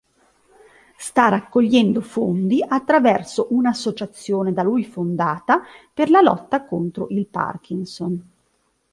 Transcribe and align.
Sta 0.97 1.29
raccogliendo 1.29 2.01
fondi 2.01 2.65
attraverso 2.67 3.49
un'associazione 3.51 4.51
da 4.51 4.63
lui 4.63 4.83
fondata 4.83 5.61
per 5.93 6.09
la 6.09 6.21
lotta 6.21 6.65
contro 6.65 7.05
il 7.11 7.27
Parkinson. 7.27 8.27